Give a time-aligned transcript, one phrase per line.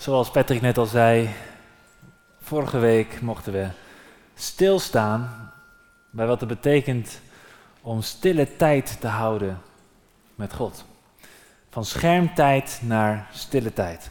[0.00, 1.30] Zoals Patrick net al zei,
[2.40, 3.68] vorige week mochten we
[4.34, 5.50] stilstaan
[6.10, 7.20] bij wat het betekent
[7.80, 9.60] om stille tijd te houden
[10.34, 10.84] met God.
[11.70, 14.10] Van schermtijd naar stille tijd.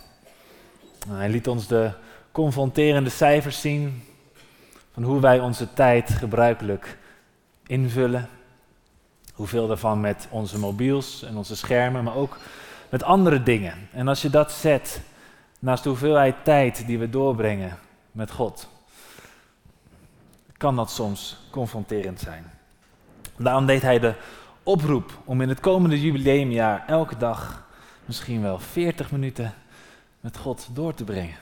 [1.08, 1.92] Nou, hij liet ons de
[2.32, 4.04] confronterende cijfers zien
[4.94, 6.98] van hoe wij onze tijd gebruikelijk
[7.68, 8.30] invullen.
[9.34, 12.38] Hoeveel daarvan met onze mobiels en onze schermen, maar ook
[12.90, 13.90] met andere dingen.
[13.92, 15.02] En als je dat zet
[15.60, 17.78] naast de hoeveelheid tijd die we doorbrengen
[18.12, 18.68] met God,
[20.58, 22.52] kan dat soms confronterend zijn.
[23.38, 24.14] Daarom deed hij de
[24.64, 27.68] oproep om in het komende jubileumjaar elke dag
[28.06, 29.54] misschien wel 40 minuten
[30.20, 31.38] met God door te brengen.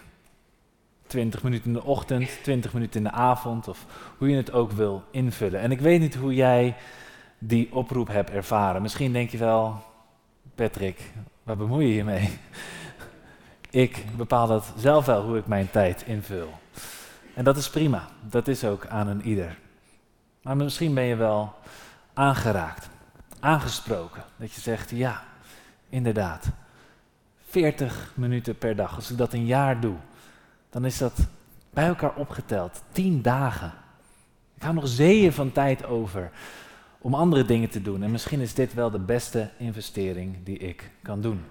[1.08, 3.86] 20 minuten in de ochtend, 20 minuten in de avond, of
[4.18, 5.60] hoe je het ook wil invullen.
[5.60, 6.76] En ik weet niet hoe jij
[7.38, 8.82] die oproep hebt ervaren.
[8.82, 9.84] Misschien denk je wel,
[10.56, 11.12] Patrick,
[11.44, 12.38] waar bemoei je je mee?
[13.78, 16.50] Ik bepaal dat zelf wel hoe ik mijn tijd invul.
[17.34, 18.08] En dat is prima.
[18.22, 19.58] Dat is ook aan een ieder.
[20.42, 21.54] Maar misschien ben je wel
[22.14, 22.90] aangeraakt,
[23.40, 24.24] aangesproken.
[24.38, 25.24] Dat je zegt, ja,
[25.90, 26.46] inderdaad.
[27.50, 28.96] 40 minuten per dag.
[28.96, 29.96] Als ik dat een jaar doe,
[30.70, 31.14] dan is dat
[31.70, 33.74] bij elkaar opgeteld 10 dagen.
[34.56, 36.32] Ik hou nog zeeën van tijd over
[36.98, 38.04] om andere dingen te doen.
[38.04, 41.44] En misschien is dit wel de beste investering die ik kan doen.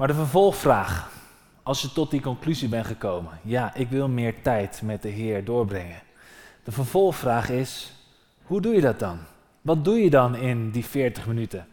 [0.00, 1.10] Maar de vervolgvraag,
[1.62, 5.44] als je tot die conclusie bent gekomen, ja, ik wil meer tijd met de Heer
[5.44, 6.02] doorbrengen.
[6.64, 7.92] De vervolgvraag is,
[8.42, 9.18] hoe doe je dat dan?
[9.60, 11.66] Wat doe je dan in die 40 minuten?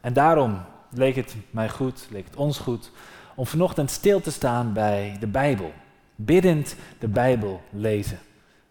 [0.00, 0.60] En daarom
[0.90, 2.90] leek het mij goed, leek het ons goed,
[3.34, 5.72] om vanochtend stil te staan bij de Bijbel.
[6.14, 8.18] Biddend de Bijbel lezen.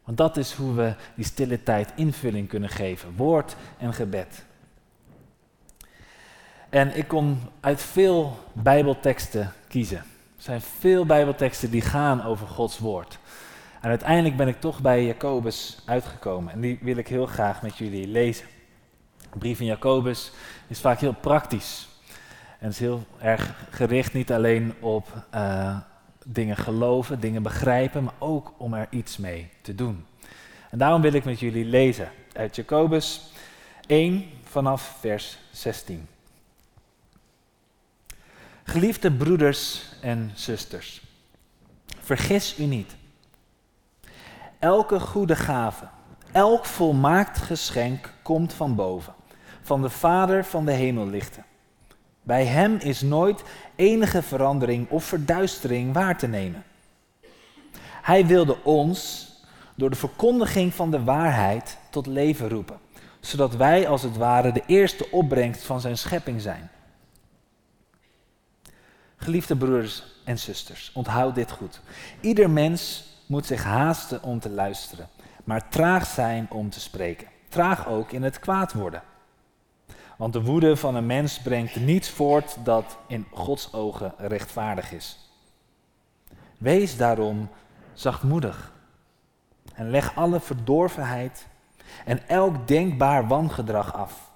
[0.03, 3.15] Want dat is hoe we die stille tijd invulling kunnen geven.
[3.15, 4.45] Woord en gebed.
[6.75, 9.97] En ik kon uit veel Bijbelteksten kiezen.
[9.97, 10.03] Er
[10.37, 13.19] zijn veel Bijbelteksten die gaan over Gods woord.
[13.81, 16.53] En uiteindelijk ben ik toch bij Jacobus uitgekomen.
[16.53, 18.45] En die wil ik heel graag met jullie lezen.
[19.37, 20.31] Brief van Jacobus
[20.67, 21.87] is vaak heel praktisch.
[22.59, 25.77] En is heel erg gericht niet alleen op uh,
[26.25, 30.05] dingen geloven, dingen begrijpen, maar ook om er iets mee te doen.
[30.69, 33.31] En daarom wil ik met jullie lezen uit Jacobus
[33.87, 36.07] 1 vanaf vers 16.
[38.67, 41.01] Geliefde broeders en zusters,
[41.99, 42.95] vergis u niet.
[44.59, 45.87] Elke goede gave,
[46.31, 49.13] elk volmaakt geschenk komt van boven,
[49.61, 51.45] van de Vader van de hemellichten.
[52.21, 53.43] Bij hem is nooit
[53.75, 56.63] enige verandering of verduistering waar te nemen.
[58.01, 59.29] Hij wilde ons
[59.75, 62.79] door de verkondiging van de waarheid tot leven roepen,
[63.19, 66.69] zodat wij als het ware de eerste opbrengst van zijn schepping zijn.
[69.15, 71.79] Geliefde broeders en zusters, onthoud dit goed.
[72.21, 75.09] Ieder mens moet zich haasten om te luisteren,
[75.43, 77.27] maar traag zijn om te spreken.
[77.49, 79.01] Traag ook in het kwaad worden.
[80.17, 85.19] Want de woede van een mens brengt niets voort dat in Gods ogen rechtvaardig is.
[86.57, 87.49] Wees daarom
[87.93, 88.71] zachtmoedig
[89.73, 91.47] en leg alle verdorvenheid
[92.05, 94.31] en elk denkbaar wangedrag af.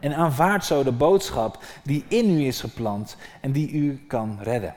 [0.00, 4.74] En aanvaard zo de boodschap die in u is geplant en die u kan redden.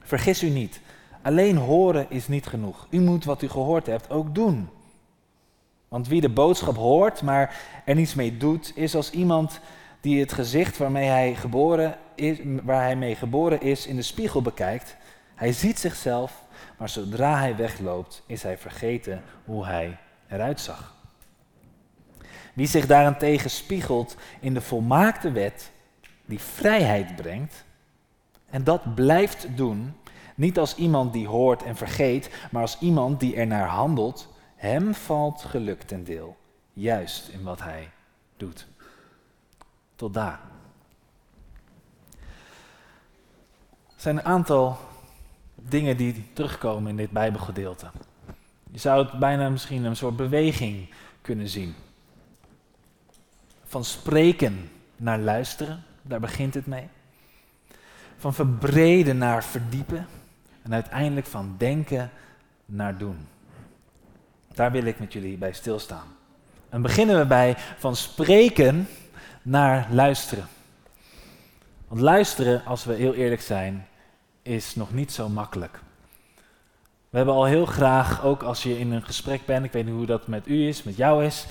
[0.00, 0.80] Vergis u niet,
[1.22, 2.86] alleen horen is niet genoeg.
[2.90, 4.68] U moet wat u gehoord hebt ook doen.
[5.88, 9.60] Want wie de boodschap hoort, maar er niets mee doet, is als iemand
[10.00, 14.42] die het gezicht waarmee hij geboren is, waar hij mee geboren is in de spiegel
[14.42, 14.96] bekijkt.
[15.34, 16.42] Hij ziet zichzelf,
[16.78, 20.97] maar zodra hij wegloopt, is hij vergeten hoe hij eruit zag.
[22.58, 25.70] Wie zich daarentegen spiegelt in de volmaakte wet,
[26.24, 27.64] die vrijheid brengt,
[28.50, 29.94] en dat blijft doen,
[30.34, 35.42] niet als iemand die hoort en vergeet, maar als iemand die ernaar handelt, hem valt
[35.42, 36.36] geluk ten deel,
[36.72, 37.90] juist in wat hij
[38.36, 38.66] doet.
[39.94, 40.40] Tot daar.
[43.86, 44.78] Er zijn een aantal
[45.54, 47.90] dingen die terugkomen in dit Bijbelgedeelte.
[48.70, 50.90] Je zou het bijna misschien een soort beweging
[51.22, 51.74] kunnen zien.
[53.68, 56.88] Van spreken naar luisteren, daar begint het mee.
[58.16, 60.06] van verbreden naar verdiepen
[60.62, 62.10] en uiteindelijk van denken
[62.64, 63.26] naar doen.
[64.54, 66.06] Daar wil ik met jullie bij stilstaan.
[66.68, 68.88] En beginnen we bij van spreken
[69.42, 70.46] naar luisteren.
[71.88, 73.86] Want luisteren, als we heel eerlijk zijn,
[74.42, 75.80] is nog niet zo makkelijk.
[77.10, 79.94] We hebben al heel graag, ook als je in een gesprek bent, ik weet niet
[79.94, 81.46] hoe dat met u is, met jou is,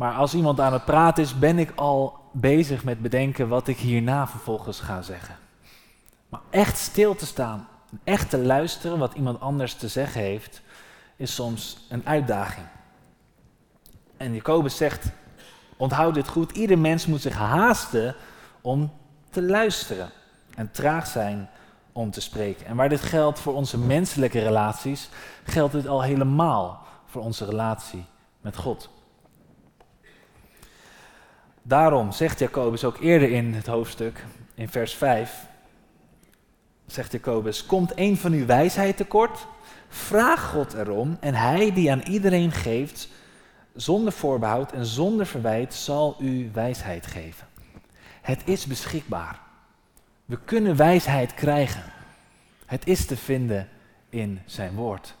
[0.00, 3.76] maar als iemand aan het praten is, ben ik al bezig met bedenken wat ik
[3.76, 5.36] hierna vervolgens ga zeggen.
[6.28, 7.68] Maar echt stil te staan,
[8.04, 10.62] echt te luisteren wat iemand anders te zeggen heeft,
[11.16, 12.66] is soms een uitdaging.
[14.16, 15.06] En Jacobus zegt,
[15.76, 18.14] onthoud dit goed, ieder mens moet zich haasten
[18.60, 18.92] om
[19.30, 20.10] te luisteren
[20.54, 21.48] en traag zijn
[21.92, 22.66] om te spreken.
[22.66, 25.08] En waar dit geldt voor onze menselijke relaties,
[25.44, 28.04] geldt dit al helemaal voor onze relatie
[28.40, 28.98] met God.
[31.62, 34.24] Daarom zegt Jacobus ook eerder in het hoofdstuk,
[34.54, 35.46] in vers 5,
[36.86, 39.46] zegt Jacobus, komt een van uw wijsheid tekort?
[39.88, 43.08] Vraag God erom en hij die aan iedereen geeft,
[43.74, 47.46] zonder voorbehoud en zonder verwijt, zal u wijsheid geven.
[48.20, 49.40] Het is beschikbaar.
[50.24, 51.82] We kunnen wijsheid krijgen.
[52.66, 53.68] Het is te vinden
[54.08, 55.14] in zijn woord.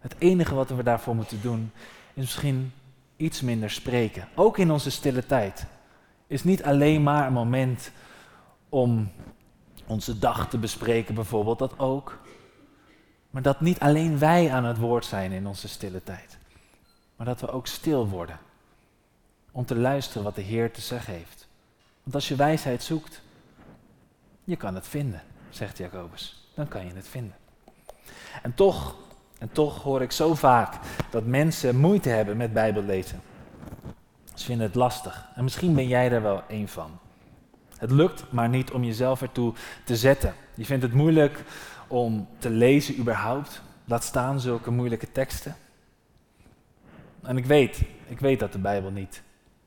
[0.00, 1.72] Het enige wat we daarvoor moeten doen
[2.14, 2.72] is misschien
[3.22, 4.28] iets minder spreken.
[4.34, 5.66] Ook in onze stille tijd.
[6.26, 7.90] Is niet alleen maar een moment
[8.68, 9.12] om
[9.86, 12.18] onze dag te bespreken, bijvoorbeeld, dat ook.
[13.30, 16.38] Maar dat niet alleen wij aan het woord zijn in onze stille tijd.
[17.16, 18.38] Maar dat we ook stil worden.
[19.50, 21.48] Om te luisteren wat de Heer te zeggen heeft.
[22.02, 23.22] Want als je wijsheid zoekt,
[24.44, 26.50] je kan het vinden, zegt Jacobus.
[26.54, 27.36] Dan kan je het vinden.
[28.42, 28.94] En toch,
[29.42, 30.74] en toch hoor ik zo vaak
[31.10, 33.20] dat mensen moeite hebben met Bijbellezen.
[34.34, 35.28] Ze vinden het lastig.
[35.34, 36.98] En misschien ben jij daar wel één van.
[37.76, 39.52] Het lukt maar niet om jezelf ertoe
[39.84, 40.34] te zetten.
[40.54, 41.44] Je vindt het moeilijk
[41.86, 43.62] om te lezen überhaupt.
[43.84, 45.56] Laat staan zulke moeilijke teksten.
[47.22, 49.22] En ik weet, ik weet dat de Bijbel niet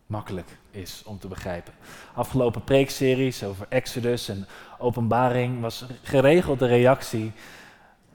[0.06, 1.74] makkelijk is om te begrijpen.
[2.14, 7.32] Afgelopen preekseries over Exodus en Openbaring was geregeld de reactie.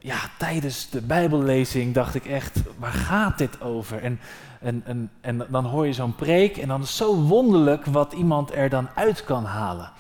[0.03, 4.03] Ja, tijdens de Bijbellezing dacht ik echt, waar gaat dit over?
[4.03, 4.21] En,
[4.61, 8.69] en, en, dan hoor je zo'n preek en dan is zo wonderlijk wat iemand er
[8.69, 9.93] dan uit kan halen.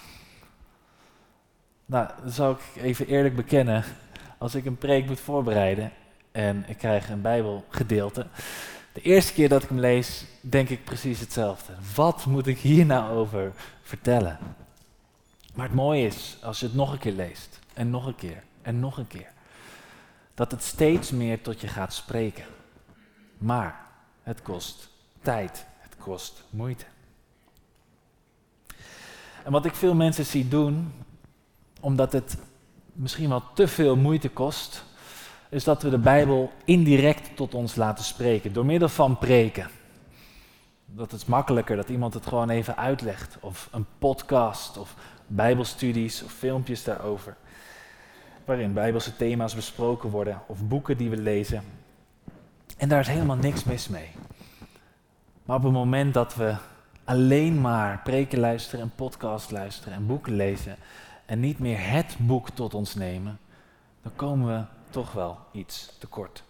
[1.86, 3.84] Nou, dan zou ik even eerlijk bekennen,
[4.38, 5.92] als ik een preek moet voorbereiden
[6.32, 8.26] en ik krijg een Bijbelgedeelte,
[8.92, 11.72] de eerste keer dat ik hem lees, denk ik precies hetzelfde.
[11.94, 14.38] Wat moet ik hier nou over vertellen?
[15.54, 18.42] Maar het mooie is, als je het nog een keer leest, en nog een keer,
[18.62, 19.30] en nog een keer,
[20.40, 22.44] dat het steeds meer tot je gaat spreken.
[23.38, 23.86] Maar
[24.22, 24.88] het kost
[25.22, 26.84] tijd, het kost moeite.
[29.44, 30.92] En wat ik veel mensen zie doen,
[31.80, 32.36] omdat het
[32.92, 34.84] misschien wel te veel moeite kost,
[35.48, 39.70] is dat we de Bijbel indirect tot ons laten spreken, door middel van preken.
[40.86, 44.94] Dat is makkelijker dat iemand het gewoon even uitlegt, of een podcast, of
[45.26, 47.36] Bijbelstudies, of filmpjes daarover,
[48.50, 51.62] waarin Bijbelse thema's besproken worden, of boeken die we lezen.
[52.76, 54.10] En daar is helemaal niks mis mee.
[55.44, 56.54] Maar op het moment dat we
[57.04, 60.76] alleen maar preken luisteren en podcast luisteren en boeken lezen
[61.26, 63.38] en niet meer het boek tot ons nemen,
[64.02, 66.42] dan komen we toch wel iets tekort.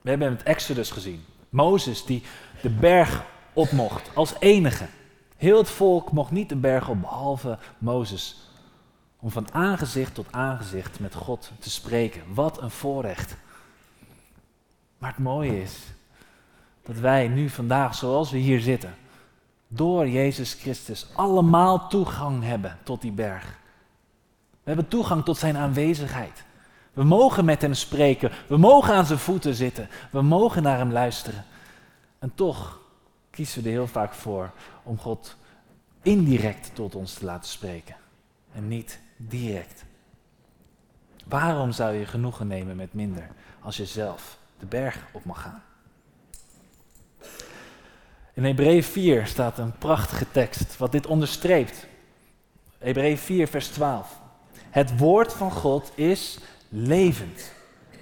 [0.00, 1.24] We hebben het Exodus gezien.
[1.48, 2.22] Mozes die
[2.62, 4.86] de berg op mocht als enige.
[5.36, 8.46] Heel het volk mocht niet de berg op behalve Mozes.
[9.26, 12.22] Om van aangezicht tot aangezicht met God te spreken.
[12.34, 13.36] Wat een voorrecht.
[14.98, 15.78] Maar het mooie is
[16.82, 18.94] dat wij nu vandaag, zoals we hier zitten,
[19.68, 23.44] door Jezus Christus allemaal toegang hebben tot die berg.
[24.50, 26.44] We hebben toegang tot zijn aanwezigheid.
[26.92, 28.30] We mogen met hem spreken.
[28.46, 29.88] We mogen aan zijn voeten zitten.
[30.10, 31.44] We mogen naar hem luisteren.
[32.18, 32.80] En toch
[33.30, 34.50] kiezen we er heel vaak voor
[34.82, 35.36] om God
[36.02, 37.96] indirect tot ons te laten spreken.
[38.52, 39.84] En niet direct.
[41.24, 43.28] Waarom zou je genoegen nemen met minder
[43.60, 45.62] als je zelf de berg op mag gaan?
[48.32, 51.86] In Hebreeën 4 staat een prachtige tekst wat dit onderstreept.
[52.78, 54.20] Hebreeën 4, vers 12.
[54.70, 57.52] Het woord van God is levend.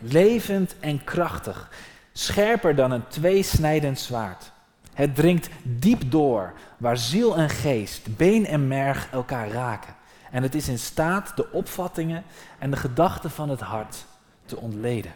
[0.00, 1.70] Levend en krachtig.
[2.12, 4.52] Scherper dan een tweesnijdend zwaard.
[4.94, 9.94] Het dringt diep door, waar ziel en geest, been en merg elkaar raken.
[10.34, 12.24] En het is in staat de opvattingen
[12.58, 14.04] en de gedachten van het hart
[14.44, 15.14] te ontleden.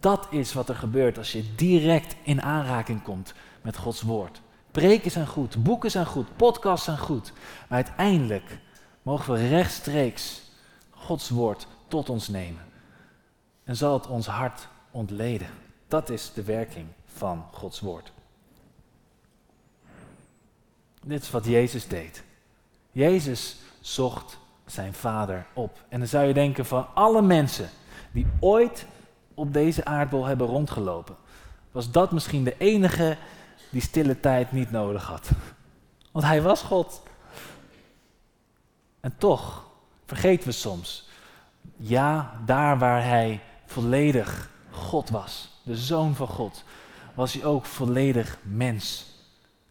[0.00, 4.40] Dat is wat er gebeurt als je direct in aanraking komt met Gods woord.
[4.70, 7.32] Preken zijn goed, boeken zijn goed, podcasts zijn goed.
[7.68, 8.58] Maar uiteindelijk
[9.02, 10.42] mogen we rechtstreeks
[10.90, 12.64] Gods woord tot ons nemen.
[13.64, 15.48] En zal het ons hart ontleden.
[15.88, 18.12] Dat is de werking van Gods woord.
[21.02, 22.22] Dit is wat Jezus deed.
[22.92, 23.56] Jezus
[23.86, 25.84] zocht zijn vader op.
[25.88, 27.68] En dan zou je denken van alle mensen
[28.12, 28.86] die ooit
[29.34, 31.16] op deze aardbol hebben rondgelopen,
[31.72, 33.16] was dat misschien de enige
[33.70, 35.30] die stille tijd niet nodig had.
[36.12, 37.02] Want hij was God.
[39.00, 39.66] En toch
[40.06, 41.08] vergeten we soms,
[41.76, 46.64] ja, daar waar hij volledig God was, de zoon van God,
[47.14, 49.06] was hij ook volledig mens.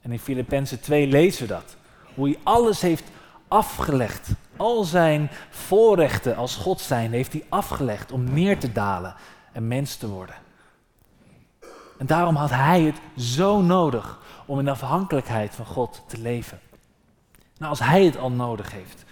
[0.02, 1.76] En in Filippenzen 2 lezen we dat.
[2.16, 3.14] Hoe hij alles heeft
[3.48, 4.30] afgelegd.
[4.58, 9.16] Al zijn voorrechten als God zijn heeft hij afgelegd om neer te dalen
[9.52, 10.36] en mens te worden.
[11.98, 16.60] En daarom had hij het zo nodig om in afhankelijkheid van God te leven.
[17.58, 19.04] Nou, als hij het al nodig heeft,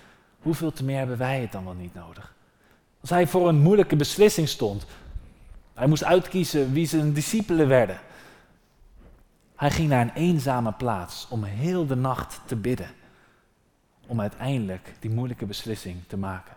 [0.42, 2.34] hoeveel te meer hebben wij het dan wel niet nodig?
[3.02, 4.86] Als hij voor een moeilijke beslissing stond,
[5.74, 8.00] hij moest uitkiezen wie zijn discipelen werden.
[9.56, 12.88] Hij ging naar een eenzame plaats om heel de nacht te bidden.
[14.08, 16.56] Om uiteindelijk die moeilijke beslissing te maken.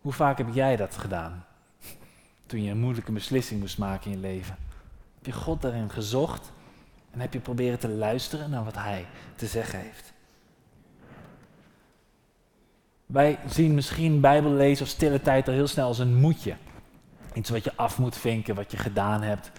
[0.00, 1.44] Hoe vaak heb jij dat gedaan?
[2.46, 4.56] Toen je een moeilijke beslissing moest maken in je leven.
[5.14, 6.52] Heb je God daarin gezocht
[7.10, 10.12] en heb je proberen te luisteren naar wat Hij te zeggen heeft?
[13.06, 16.56] Wij zien misschien Bijbellezen of stille tijd al heel snel als een moetje.
[17.34, 19.50] Iets wat je af moet vinken, wat je gedaan hebt.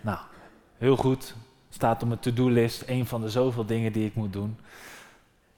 [0.00, 0.18] Nou,
[0.78, 1.34] heel goed.
[1.70, 4.58] Staat op mijn to-do-list, een van de zoveel dingen die ik moet doen.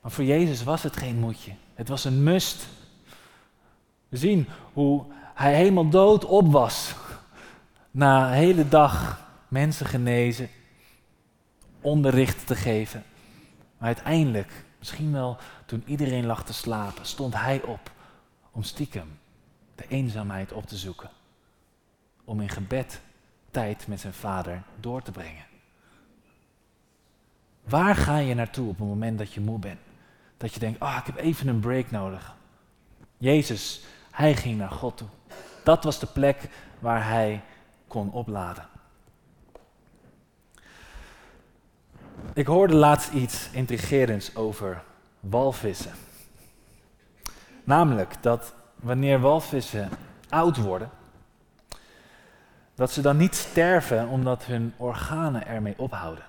[0.05, 1.53] Maar voor Jezus was het geen moetje.
[1.75, 2.67] Het was een must.
[4.09, 6.95] We zien hoe hij helemaal dood op was.
[7.91, 10.49] Na een hele dag mensen genezen,
[11.81, 13.05] onderricht te geven.
[13.79, 17.91] Maar uiteindelijk, misschien wel toen iedereen lag te slapen, stond hij op
[18.51, 19.19] om stiekem
[19.75, 21.11] de eenzaamheid op te zoeken.
[22.25, 23.01] Om in gebed
[23.51, 25.45] tijd met zijn vader door te brengen.
[27.63, 29.93] Waar ga je naartoe op het moment dat je moe bent?
[30.37, 32.35] Dat je denkt, ah, oh, ik heb even een break nodig.
[33.19, 35.09] Jezus, hij ging naar God toe.
[35.65, 36.49] Dat was de plek
[36.79, 37.43] waar hij
[37.89, 38.67] kon opladen.
[42.35, 44.83] Ik hoorde laatst iets intrigerends over
[45.21, 45.93] walvissen.
[47.65, 49.89] Namelijk dat wanneer walvissen
[50.29, 50.91] oud worden,
[52.75, 56.25] dat ze dan niet sterven omdat hun organen ermee ophouden.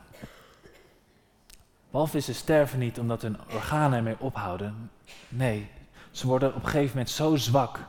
[1.96, 4.92] Walvissen sterven niet omdat hun organen ermee ophouden.
[5.30, 5.70] Nee,
[6.12, 7.80] ze worden op een gegeven moment zo zwak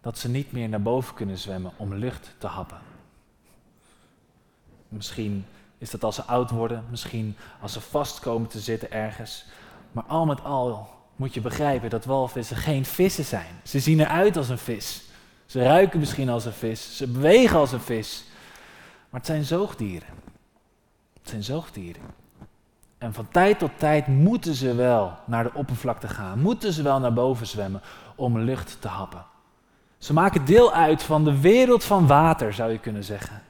[0.00, 2.78] dat ze niet meer naar boven kunnen zwemmen om lucht te happen.
[4.88, 5.46] Misschien
[5.78, 9.44] is dat als ze oud worden, misschien als ze vast komen te zitten ergens.
[9.92, 13.60] Maar al met al moet je begrijpen dat walvissen geen vissen zijn.
[13.62, 15.02] Ze zien eruit als een vis.
[15.46, 16.96] Ze ruiken misschien als een vis.
[16.96, 18.24] Ze bewegen als een vis.
[19.10, 20.08] Maar het zijn zoogdieren.
[21.20, 22.21] Het zijn zoogdieren.
[23.02, 26.38] En van tijd tot tijd moeten ze wel naar de oppervlakte gaan.
[26.40, 27.80] Moeten ze wel naar boven zwemmen
[28.14, 29.24] om lucht te happen.
[29.98, 33.42] Ze maken deel uit van de wereld van water, zou je kunnen zeggen.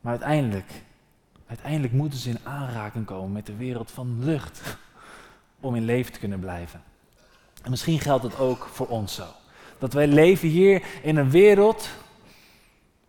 [0.00, 0.72] Maar uiteindelijk,
[1.46, 4.76] uiteindelijk moeten ze in aanraking komen met de wereld van lucht.
[5.60, 6.82] Om in leven te kunnen blijven.
[7.62, 9.26] En misschien geldt het ook voor ons zo.
[9.78, 11.88] Dat wij leven hier in een wereld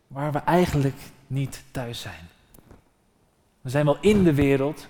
[0.07, 0.97] waar we eigenlijk
[1.27, 2.34] niet thuis zijn.
[3.65, 4.87] We zijn wel in de wereld,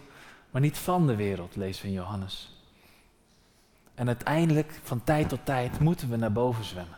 [0.52, 2.60] maar niet van de wereld, lezen we in Johannes.
[3.94, 6.98] En uiteindelijk, van tijd tot tijd, moeten we naar boven zwemmen.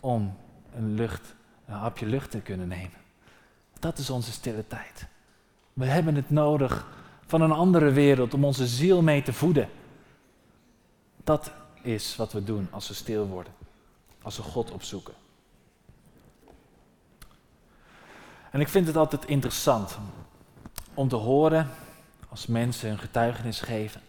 [0.00, 0.36] Om
[0.74, 1.34] een, lucht,
[1.66, 2.96] een hapje lucht te kunnen nemen.
[3.78, 5.06] Dat is onze stille tijd.
[5.72, 6.86] We hebben het nodig
[7.26, 9.68] van een andere wereld om onze ziel mee te voeden.
[11.24, 13.52] Dat is wat we doen als we stil worden.
[14.22, 15.14] Als we God opzoeken.
[18.50, 19.98] En ik vind het altijd interessant
[20.94, 21.68] om te horen,
[22.28, 24.00] als mensen hun getuigenis geven,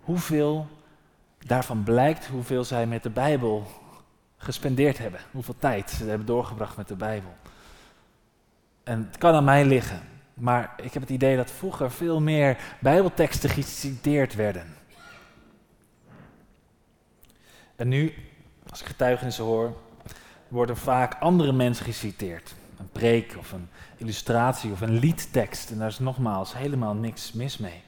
[0.00, 0.66] hoeveel
[1.46, 3.66] daarvan blijkt hoeveel zij met de Bijbel
[4.36, 5.20] gespendeerd hebben.
[5.30, 7.34] Hoeveel tijd ze hebben doorgebracht met de Bijbel.
[8.82, 10.00] En het kan aan mij liggen,
[10.34, 14.76] maar ik heb het idee dat vroeger veel meer Bijbelteksten geciteerd werden.
[17.76, 18.14] En nu,
[18.70, 19.76] als ik getuigenissen hoor,
[20.48, 22.54] worden vaak andere mensen geciteerd.
[22.78, 23.68] Een preek of een
[24.00, 25.70] illustratie of een liedtekst.
[25.70, 27.82] En daar is nogmaals helemaal niks mis mee.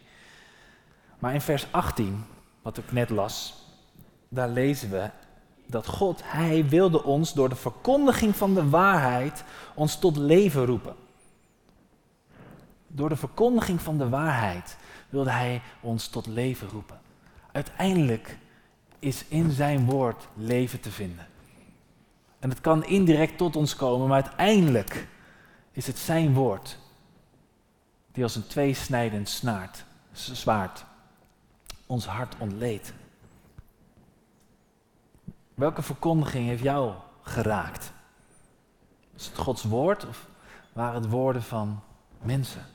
[1.19, 2.25] Maar in vers 18,
[2.62, 3.54] wat ik net las,
[4.28, 5.11] daar lezen we
[5.66, 10.95] dat God, Hij wilde ons door de verkondiging van de waarheid ons tot leven roepen.
[12.87, 14.76] Door de verkondiging van de waarheid
[15.09, 17.00] wilde Hij ons tot leven roepen.
[17.52, 18.38] Uiteindelijk
[18.99, 21.26] is in zijn woord leven te vinden.
[22.38, 25.09] En het kan indirect tot ons komen, maar uiteindelijk
[25.73, 26.79] is het zijn woord
[28.12, 30.85] die als een tweesnijdend snaart, zwaard
[31.87, 32.93] ons hart ontleed.
[35.55, 37.93] Welke verkondiging heeft jou geraakt?
[39.17, 40.26] Is het Gods woord of
[40.73, 41.81] waren het woorden van
[42.21, 42.67] mensen?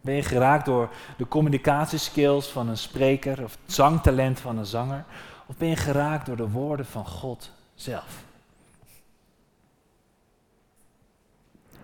[0.00, 5.04] Ben je geraakt door de communicatieskills van een spreker of het zangtalent van een zanger?
[5.46, 8.24] Of ben je geraakt door de woorden van God zelf?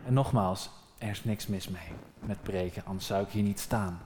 [0.06, 1.88] En nogmaals, er is niks mis mee
[2.20, 4.00] met preken, anders zou ik hier niet staan.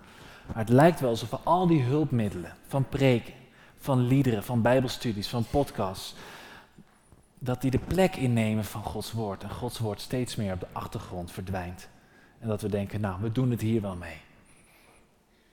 [0.47, 3.35] Maar het lijkt wel alsof we al die hulpmiddelen van preken,
[3.79, 6.15] van liederen, van bijbelstudies, van podcasts,
[7.39, 9.43] dat die de plek innemen van Gods woord.
[9.43, 11.89] En Gods woord steeds meer op de achtergrond verdwijnt.
[12.39, 14.21] En dat we denken, nou, we doen het hier wel mee.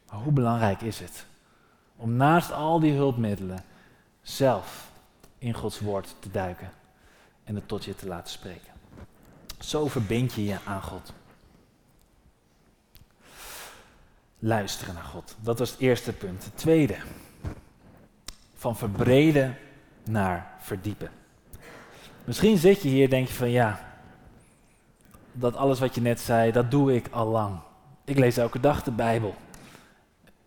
[0.10, 1.26] Maar hoe belangrijk is het
[1.96, 3.64] om naast al die hulpmiddelen
[4.22, 4.92] zelf
[5.38, 6.72] in Gods woord te duiken
[7.44, 8.77] en het tot je te laten spreken?
[9.60, 11.14] Zo verbind je je aan God.
[14.40, 15.36] Luisteren naar God.
[15.40, 16.44] Dat was het eerste punt.
[16.44, 16.96] Het tweede.
[18.54, 19.58] Van verbreden
[20.04, 21.10] naar verdiepen.
[22.24, 23.88] Misschien zit je hier en denk je van ja,
[25.32, 27.60] dat alles wat je net zei, dat doe ik al lang.
[28.04, 29.36] Ik lees elke dag de Bijbel.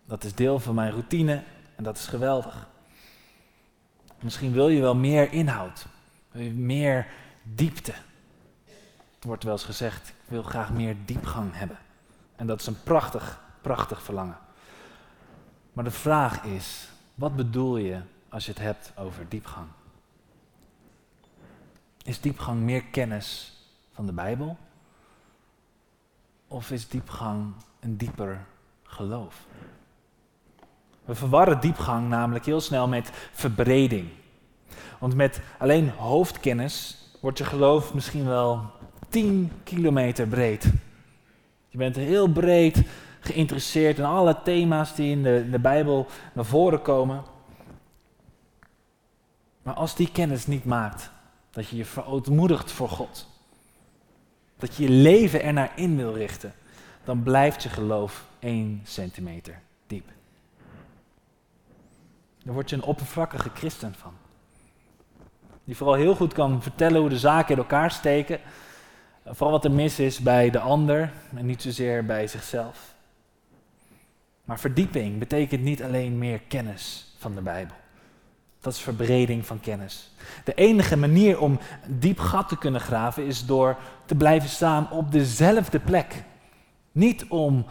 [0.04, 1.42] Dat is deel van mijn routine
[1.76, 2.68] en dat is geweldig.
[4.20, 5.86] Misschien wil je wel meer inhoud,
[6.54, 7.06] meer
[7.42, 7.92] diepte.
[9.20, 11.78] Wordt wel eens gezegd, ik wil graag meer diepgang hebben.
[12.36, 14.38] En dat is een prachtig, prachtig verlangen.
[15.72, 19.66] Maar de vraag is, wat bedoel je als je het hebt over diepgang?
[22.02, 23.56] Is diepgang meer kennis
[23.92, 24.56] van de Bijbel?
[26.48, 28.46] Of is diepgang een dieper
[28.82, 29.46] geloof?
[31.04, 34.08] We verwarren diepgang namelijk heel snel met verbreding.
[34.98, 38.70] Want met alleen hoofdkennis wordt je geloof misschien wel
[39.10, 40.72] 10 kilometer breed.
[41.68, 42.82] Je bent heel breed
[43.20, 47.22] geïnteresseerd in alle thema's die in de, de Bijbel naar voren komen.
[49.62, 51.10] Maar als die kennis niet maakt
[51.50, 53.28] dat je je verootmoedigt voor God,
[54.58, 56.52] dat je je leven ernaar in wil richten,
[57.04, 60.08] dan blijft je geloof één centimeter diep.
[62.44, 64.12] Daar word je een oppervlakkige christen van.
[65.64, 68.40] Die vooral heel goed kan vertellen hoe de zaken in elkaar steken.
[69.32, 72.94] Vooral wat er mis is bij de ander en niet zozeer bij zichzelf.
[74.44, 77.76] Maar verdieping betekent niet alleen meer kennis van de Bijbel.
[78.60, 80.10] Dat is verbreding van kennis.
[80.44, 85.12] De enige manier om diep gat te kunnen graven is door te blijven staan op
[85.12, 86.24] dezelfde plek.
[86.92, 87.66] Niet om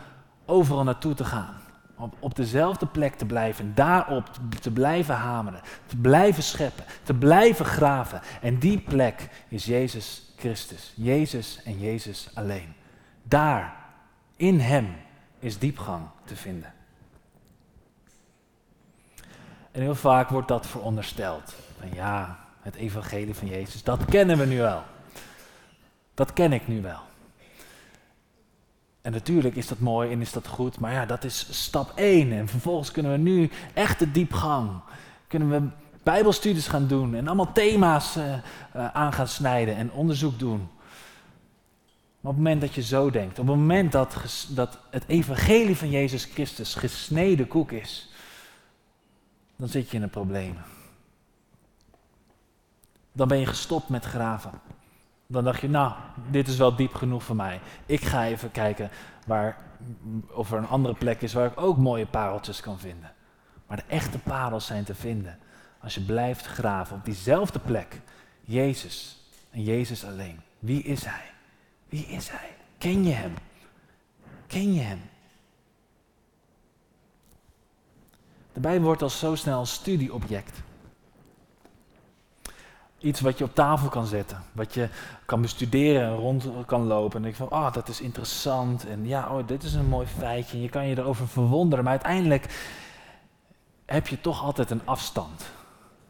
[0.46, 1.58] overal naartoe te gaan.
[1.98, 4.30] Op, op dezelfde plek te blijven, daarop
[4.62, 8.22] te blijven hameren, te blijven scheppen, te blijven graven.
[8.42, 10.94] En die plek is Jezus Christus.
[10.96, 12.74] Jezus en Jezus alleen.
[13.24, 13.76] Daar,
[14.36, 14.96] in Hem,
[15.40, 16.74] is diepgang te vinden.
[19.72, 21.54] En heel vaak wordt dat verondersteld.
[21.80, 24.84] Van ja, het evangelie van Jezus, dat kennen we nu wel.
[26.14, 27.00] Dat ken ik nu wel.
[29.02, 32.32] En natuurlijk is dat mooi en is dat goed, maar ja, dat is stap 1.
[32.32, 34.82] En vervolgens kunnen we nu echt de diepgang.
[35.28, 35.68] Kunnen we
[36.04, 38.34] bijbelstudies gaan doen en allemaal thema's uh,
[38.76, 40.70] uh, aan gaan snijden en onderzoek doen.
[42.20, 44.16] Maar op het moment dat je zo denkt, op het moment dat,
[44.50, 48.10] dat het evangelie van Jezus Christus gesneden koek is,
[49.56, 50.58] dan zit je in een probleem.
[53.12, 54.52] Dan ben je gestopt met graven.
[55.28, 55.94] Dan dacht je, nou,
[56.32, 57.60] dit is wel diep genoeg voor mij.
[57.86, 58.90] Ik ga even kijken
[59.26, 59.58] waar,
[60.34, 63.12] of er een andere plek is waar ik ook mooie pareltjes kan vinden.
[63.68, 65.40] Maar de echte parels zijn te vinden
[65.80, 68.02] als je blijft graven op diezelfde plek.
[68.42, 70.40] Jezus en Jezus alleen.
[70.60, 71.32] Wie is Hij?
[71.90, 72.56] Wie is Hij?
[72.78, 73.34] Ken je Hem?
[74.48, 75.02] Ken je Hem?
[78.54, 80.62] De Bijbel wordt al zo snel een studieobject.
[82.98, 84.90] Iets wat je op tafel kan zetten, wat je
[85.26, 87.24] kan bestuderen en rond kan lopen.
[87.24, 88.88] En ik van, oh, dat is interessant.
[88.88, 90.58] En ja, oh, dit is een mooi feitje.
[90.58, 91.84] En je kan je erover verwonderen.
[91.84, 92.74] Maar uiteindelijk
[93.86, 95.46] heb je toch altijd een afstand.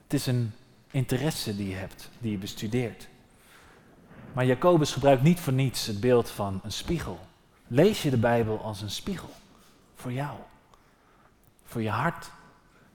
[0.10, 0.52] Het is een
[0.92, 3.08] interesse die je hebt, die je bestudeert.
[4.34, 7.20] Maar Jacobus gebruikt niet voor niets het beeld van een spiegel.
[7.68, 9.30] Lees je de Bijbel als een spiegel
[9.96, 10.38] voor jou,
[11.64, 12.32] voor je hart.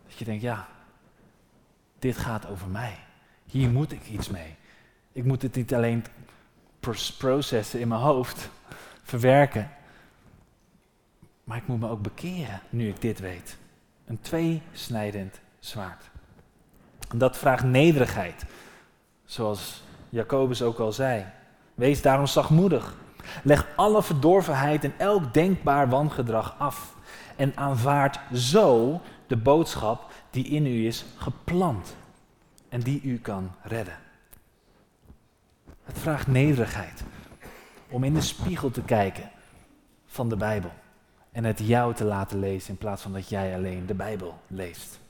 [0.07, 0.69] Dat je denkt, ja,
[1.99, 2.99] dit gaat over mij.
[3.47, 4.57] Hier moet ik iets mee.
[5.13, 6.05] Ik moet het niet alleen
[7.19, 8.49] processen in mijn hoofd,
[9.03, 9.71] verwerken,
[11.45, 13.57] maar ik moet me ook bekeren nu ik dit weet.
[14.05, 16.13] Een tweesnijdend zwaard.
[17.15, 18.45] Dat vraagt nederigheid,
[19.25, 21.25] zoals Jacobus ook al zei.
[21.75, 22.95] Wees daarom zachtmoedig.
[23.43, 26.95] Leg alle verdorvenheid en elk denkbaar wangedrag af.
[27.37, 31.97] En aanvaard zo de boodschap die in u is geplant
[32.69, 33.99] en die u kan redden.
[35.85, 37.03] Het vraagt nederigheid
[37.89, 39.31] om in de spiegel te kijken
[40.07, 40.71] van de Bijbel
[41.33, 45.01] en het jou te laten lezen in plaats van dat jij alleen de Bijbel leest.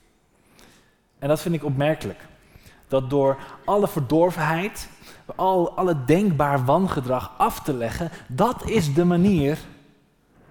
[1.19, 2.19] En dat vind ik opmerkelijk.
[2.87, 4.89] Dat door alle verdorvenheid,
[5.35, 9.57] al, alle denkbaar wangedrag af te leggen, dat is de manier,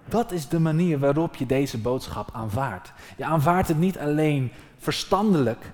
[0.09, 2.93] dat is de manier waarop je deze boodschap aanvaardt.
[3.17, 5.73] Je aanvaardt het niet alleen verstandelijk,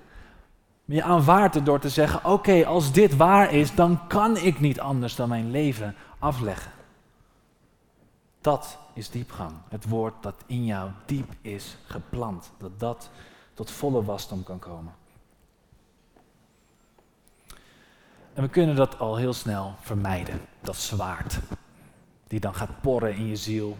[0.85, 4.59] maar je aanvaardt het door te zeggen, oké, als dit waar is, dan kan ik
[4.59, 6.71] niet anders dan mijn leven afleggen.
[8.41, 9.51] Dat is diepgang.
[9.69, 12.51] Het woord dat in jou diep is geplant.
[12.57, 13.09] Dat dat
[13.61, 14.93] tot volle wasdom kan komen.
[18.33, 20.41] En we kunnen dat al heel snel vermijden.
[20.61, 21.39] Dat zwaard.
[22.27, 23.77] Die dan gaat porren in je ziel.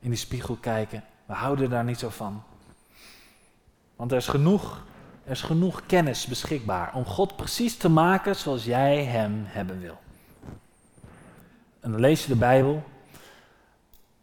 [0.00, 1.04] In die spiegel kijken.
[1.26, 2.42] We houden daar niet zo van.
[3.96, 4.84] Want er is genoeg,
[5.24, 9.98] er is genoeg kennis beschikbaar om God precies te maken zoals jij hem hebben wil.
[11.80, 12.84] En dan lees je de Bijbel.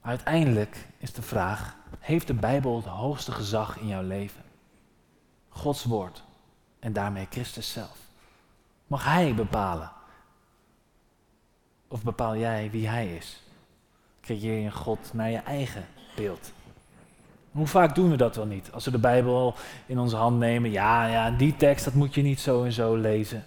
[0.02, 4.45] Uiteindelijk is de vraag: heeft de Bijbel het hoogste gezag in jouw leven?
[5.56, 6.24] Gods woord
[6.80, 7.98] en daarmee Christus zelf.
[8.88, 9.92] Mag Hij bepalen?
[11.88, 13.44] Of bepaal jij wie Hij is?
[14.22, 16.52] Creëer je God naar je eigen beeld?
[17.52, 18.72] Hoe vaak doen we dat wel niet?
[18.72, 22.22] Als we de Bijbel in onze hand nemen, ja, ja, die tekst, dat moet je
[22.22, 23.46] niet zo en zo lezen.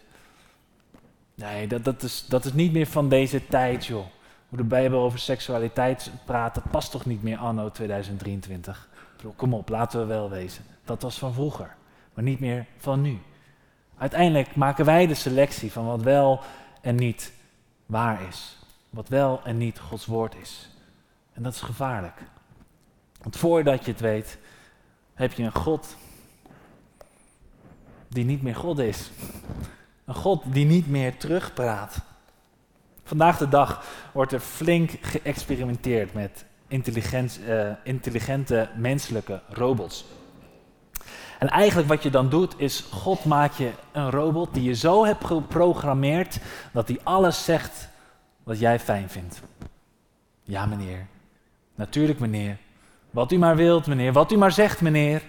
[1.34, 4.06] Nee, dat, dat, is, dat is niet meer van deze tijd, joh.
[4.48, 8.88] Hoe de Bijbel over seksualiteit praat, dat past toch niet meer anno 2023.
[9.36, 10.64] Kom op, laten we wel wezen.
[10.84, 11.76] Dat was van vroeger,
[12.18, 13.18] maar niet meer van nu.
[13.96, 16.40] Uiteindelijk maken wij de selectie van wat wel
[16.80, 17.32] en niet
[17.86, 18.58] waar is.
[18.90, 20.70] Wat wel en niet Gods woord is.
[21.32, 22.22] En dat is gevaarlijk.
[23.22, 24.38] Want voordat je het weet,
[25.14, 25.96] heb je een God
[28.08, 29.10] die niet meer God is.
[30.04, 32.00] Een God die niet meer terugpraat.
[33.04, 40.04] Vandaag de dag wordt er flink geëxperimenteerd met uh, intelligente menselijke robots.
[41.38, 45.04] En eigenlijk wat je dan doet is, God maakt je een robot die je zo
[45.04, 46.38] hebt geprogrammeerd
[46.72, 47.88] dat hij alles zegt
[48.42, 49.42] wat jij fijn vindt.
[50.42, 51.06] Ja meneer,
[51.74, 52.58] natuurlijk meneer,
[53.10, 55.22] wat u maar wilt meneer, wat u maar zegt meneer.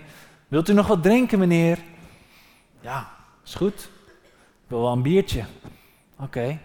[0.48, 1.80] Wilt u nog wat drinken meneer?
[2.82, 3.10] Ja,
[3.46, 3.90] is goed.
[4.64, 5.44] Ik wil wel een biertje.
[6.20, 6.60] Oké.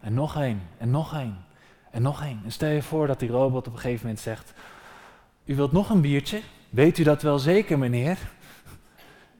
[0.00, 1.44] En nog één, en nog één,
[1.90, 2.40] en nog één.
[2.44, 4.52] En stel je voor dat die robot op een gegeven moment zegt:
[5.44, 6.40] U wilt nog een biertje?
[6.70, 8.18] Weet u dat wel zeker, meneer?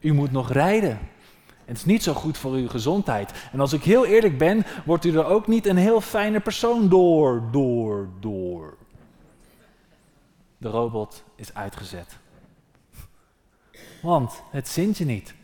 [0.04, 0.90] U moet nog rijden.
[0.90, 3.32] En het is niet zo goed voor uw gezondheid.
[3.52, 6.88] En als ik heel eerlijk ben, wordt u er ook niet een heel fijne persoon
[6.88, 8.76] door, door, door.
[10.58, 12.16] De robot is uitgezet.
[14.02, 15.34] Want het zint je niet.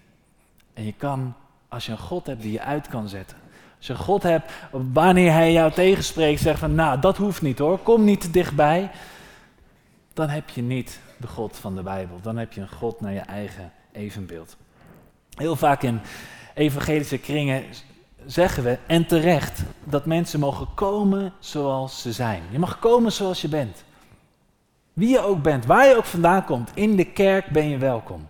[0.75, 1.35] En je kan,
[1.69, 3.37] als je een God hebt die je uit kan zetten,
[3.79, 4.53] als je God hebt,
[4.93, 8.91] wanneer hij jou tegenspreekt, zegt van, nou, dat hoeft niet hoor, kom niet te dichtbij.
[10.13, 12.19] Dan heb je niet de God van de Bijbel.
[12.23, 14.57] Dan heb je een God naar je eigen evenbeeld.
[15.35, 16.01] Heel vaak in
[16.55, 17.65] evangelische kringen
[18.27, 22.43] zeggen we, en terecht, dat mensen mogen komen zoals ze zijn.
[22.51, 23.85] Je mag komen zoals je bent.
[24.93, 28.29] Wie je ook bent, waar je ook vandaan komt, in de kerk ben je welkom.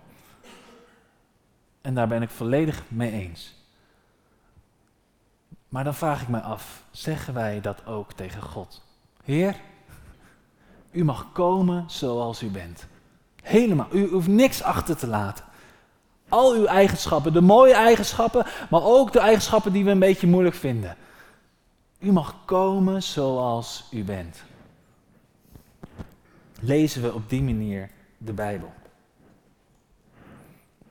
[1.81, 3.55] En daar ben ik volledig mee eens.
[5.69, 8.83] Maar dan vraag ik me af, zeggen wij dat ook tegen God?
[9.25, 9.57] Heer,
[10.91, 12.87] u mag komen zoals u bent.
[13.43, 13.89] Helemaal.
[13.93, 15.45] U hoeft niks achter te laten.
[16.31, 20.57] Al uw eigenschappen, de mooie eigenschappen, maar ook de eigenschappen die we een beetje moeilijk
[20.57, 20.97] vinden.
[21.99, 24.43] U mag komen zoals u bent.
[26.61, 28.73] Lezen we op die manier de Bijbel?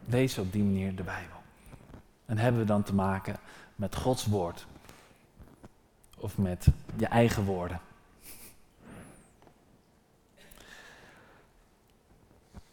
[0.06, 1.38] Lezen we op die manier de Bijbel?
[2.26, 3.36] En hebben we dan te maken
[3.76, 4.66] met Gods woord
[6.18, 7.82] of met je eigen woorden.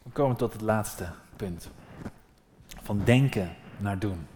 [0.03, 1.69] We komen tot het laatste punt.
[2.87, 4.27] Van denken naar doen.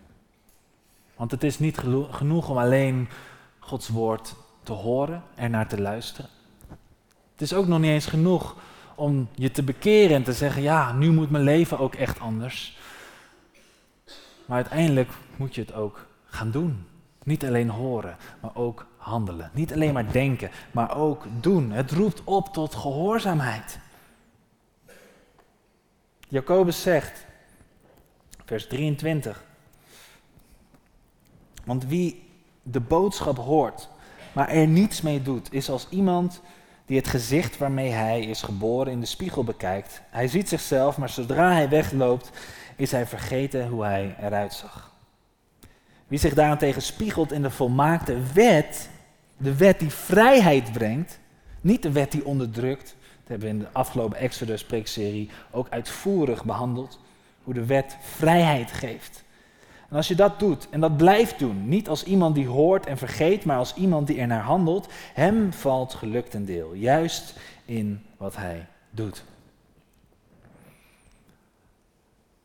[1.15, 1.77] Want het is niet
[2.09, 3.09] genoeg om alleen
[3.59, 6.29] Gods woord te horen, en naar te luisteren.
[7.31, 8.55] Het is ook nog niet eens genoeg
[8.95, 12.77] om je te bekeren en te zeggen, ja, nu moet mijn leven ook echt anders.
[14.45, 16.85] Maar uiteindelijk moet je het ook gaan doen.
[17.23, 19.51] Niet alleen horen, maar ook handelen.
[19.53, 21.71] Niet alleen maar denken, maar ook doen.
[21.71, 23.79] Het roept op tot gehoorzaamheid.
[26.27, 27.29] Jacobus zegt,
[28.51, 29.43] vers 23.
[31.63, 32.23] Want wie
[32.63, 33.89] de boodschap hoort,
[34.33, 36.41] maar er niets mee doet, is als iemand
[36.85, 40.01] die het gezicht waarmee hij is geboren in de spiegel bekijkt.
[40.09, 42.31] Hij ziet zichzelf, maar zodra hij wegloopt,
[42.75, 44.91] is hij vergeten hoe hij eruit zag.
[46.07, 48.89] Wie zich daarentegen spiegelt in de volmaakte wet,
[49.37, 51.19] de wet die vrijheid brengt,
[51.61, 52.95] niet de wet die onderdrukt.
[53.19, 56.99] Dat hebben we in de afgelopen Exodus-preekserie ook uitvoerig behandeld.
[57.43, 59.23] Hoe de wet vrijheid geeft.
[59.89, 62.97] En als je dat doet en dat blijft doen, niet als iemand die hoort en
[62.97, 68.05] vergeet, maar als iemand die er naar handelt, hem valt geluk ten deel, juist in
[68.17, 69.23] wat hij doet.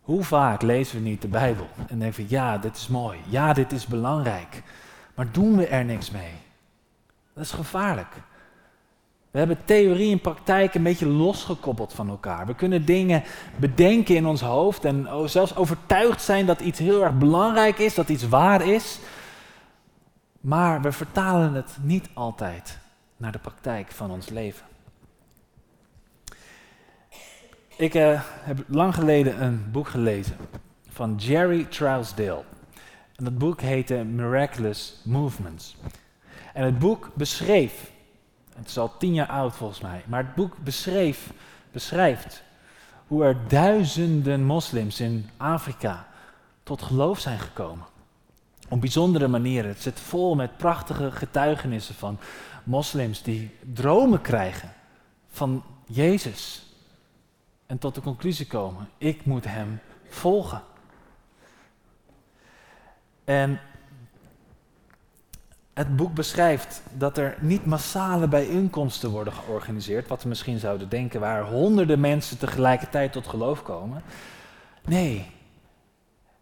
[0.00, 3.52] Hoe vaak lezen we niet de Bijbel en denken we, ja, dit is mooi, ja,
[3.52, 4.62] dit is belangrijk,
[5.14, 6.32] maar doen we er niks mee?
[7.32, 8.14] Dat is gevaarlijk.
[9.36, 12.46] We hebben theorie en praktijk een beetje losgekoppeld van elkaar.
[12.46, 13.22] We kunnen dingen
[13.56, 18.08] bedenken in ons hoofd en zelfs overtuigd zijn dat iets heel erg belangrijk is, dat
[18.08, 18.98] iets waar is.
[20.40, 22.78] Maar we vertalen het niet altijd
[23.16, 24.66] naar de praktijk van ons leven.
[27.76, 30.36] Ik uh, heb lang geleden een boek gelezen
[30.88, 32.44] van Jerry Trousdale.
[33.16, 35.76] En dat boek heette Miraculous Movements.
[36.52, 37.94] En het boek beschreef
[38.56, 40.04] het is al tien jaar oud volgens mij.
[40.06, 41.32] Maar het boek beschreef,
[41.72, 42.42] beschrijft
[43.06, 46.06] hoe er duizenden moslims in Afrika
[46.62, 47.86] tot geloof zijn gekomen.
[48.68, 49.70] Op bijzondere manieren.
[49.70, 52.18] Het zit vol met prachtige getuigenissen van
[52.64, 54.72] moslims die dromen krijgen
[55.28, 56.66] van Jezus.
[57.66, 60.62] En tot de conclusie komen, ik moet Hem volgen.
[63.24, 63.60] En
[65.76, 71.20] het boek beschrijft dat er niet massale bijeenkomsten worden georganiseerd, wat we misschien zouden denken,
[71.20, 74.02] waar honderden mensen tegelijkertijd tot geloof komen.
[74.84, 75.30] Nee,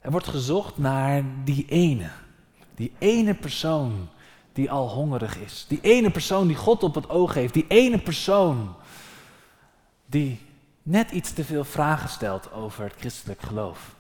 [0.01, 2.09] er wordt gezocht naar die ene,
[2.75, 4.09] die ene persoon
[4.53, 7.99] die al hongerig is, die ene persoon die God op het oog heeft, die ene
[7.99, 8.75] persoon
[10.07, 10.41] die
[10.83, 13.95] net iets te veel vragen stelt over het christelijk geloof.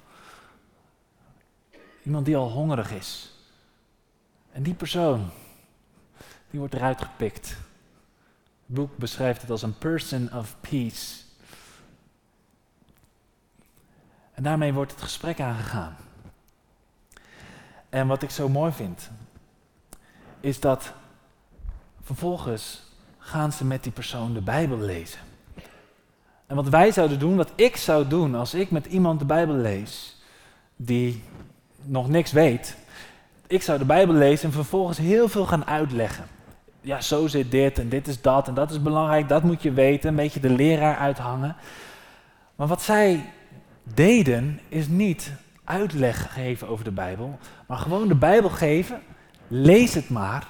[2.03, 3.34] Iemand die al hongerig is
[4.55, 5.31] en die persoon,
[6.51, 7.49] die wordt eruit gepikt.
[8.67, 11.23] Het boek beschrijft het als een person of peace.
[14.35, 15.97] En daarmee wordt het gesprek aangegaan.
[17.88, 19.11] En wat ik zo mooi vind,
[20.40, 20.93] is dat
[22.03, 22.83] vervolgens
[23.19, 25.21] gaan ze met die persoon de Bijbel lezen.
[26.47, 29.55] En wat wij zouden doen, wat ik zou doen als ik met iemand de Bijbel
[29.55, 30.23] lees,
[30.77, 31.23] die
[31.83, 32.77] nog niks weet,
[33.55, 36.25] ik zou de Bijbel lezen en vervolgens heel veel gaan uitleggen.
[36.81, 39.73] Ja, zo zit dit en dit is dat en dat is belangrijk, dat moet je
[39.73, 40.09] weten.
[40.09, 41.57] Een beetje de leraar uithangen.
[42.57, 43.33] Maar wat zij
[43.83, 45.33] deden is niet
[45.64, 49.01] uitleg geven over de Bijbel, maar gewoon de Bijbel geven.
[49.49, 50.47] Lees het maar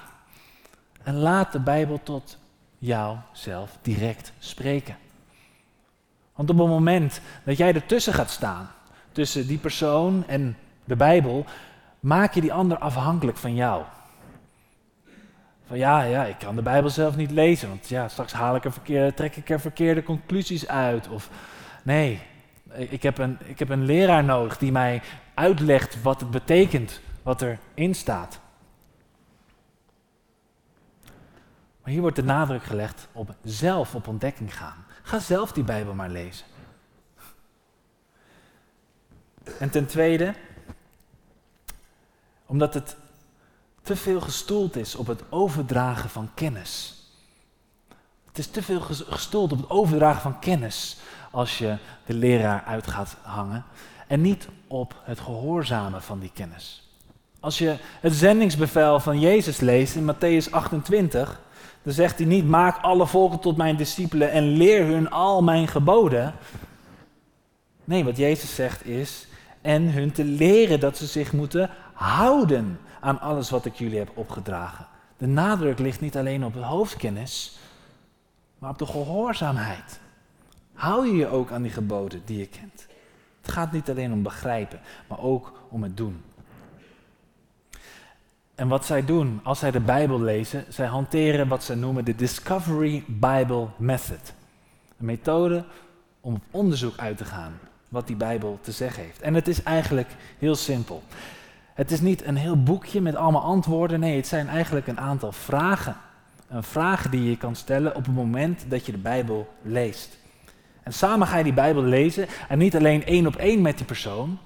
[1.03, 2.37] en laat de Bijbel tot
[2.77, 4.95] jou zelf direct spreken.
[6.35, 8.69] Want op het moment dat jij ertussen gaat staan,
[9.11, 11.45] tussen die persoon en de Bijbel,
[12.05, 13.83] maak je die ander afhankelijk van jou.
[15.67, 18.65] Van ja, ja, ik kan de Bijbel zelf niet lezen, want ja, straks haal ik
[18.65, 21.07] er verkeer, trek ik er verkeerde conclusies uit.
[21.07, 21.29] Of
[21.83, 22.21] nee,
[22.73, 25.01] ik heb, een, ik heb een leraar nodig die mij
[25.33, 28.39] uitlegt wat het betekent, wat erin staat.
[31.81, 34.85] Maar hier wordt de nadruk gelegd op zelf op ontdekking gaan.
[35.01, 36.45] Ga zelf die Bijbel maar lezen.
[39.59, 40.33] En ten tweede,
[42.45, 42.95] omdat het
[43.81, 46.93] te veel gestoeld is op het overdragen van kennis.
[48.27, 50.97] Het is te veel gestoeld op het overdragen van kennis
[51.31, 53.65] als je de leraar uit gaat hangen
[54.07, 56.89] en niet op het gehoorzamen van die kennis.
[57.39, 61.41] Als je het zendingsbevel van Jezus leest in Matthäus 28,
[61.83, 65.67] dan zegt hij niet: Maak alle volken tot mijn discipelen en leer hun al mijn
[65.67, 66.33] geboden.
[67.83, 69.27] Nee, wat Jezus zegt is:
[69.61, 74.11] En hun te leren dat ze zich moeten houden aan alles wat ik jullie heb
[74.13, 74.87] opgedragen.
[75.17, 77.57] De nadruk ligt niet alleen op de hoofdkennis,
[78.59, 79.99] maar op de gehoorzaamheid.
[80.73, 82.87] Hou je je ook aan die geboden die je kent.
[83.41, 86.23] Het gaat niet alleen om begrijpen, maar ook om het doen.
[88.55, 92.15] En wat zij doen als zij de Bijbel lezen, zij hanteren wat ze noemen de
[92.15, 94.33] Discovery Bible Method.
[94.97, 95.65] Een methode
[96.21, 99.21] om op onderzoek uit te gaan wat die Bijbel te zeggen heeft.
[99.21, 101.03] En het is eigenlijk heel simpel.
[101.75, 103.99] Het is niet een heel boekje met allemaal antwoorden.
[103.99, 105.95] Nee, het zijn eigenlijk een aantal vragen.
[106.47, 110.17] Een vraag die je kan stellen op het moment dat je de Bijbel leest.
[110.83, 113.85] En samen ga je die Bijbel lezen en niet alleen één op één met die
[113.85, 114.37] persoon.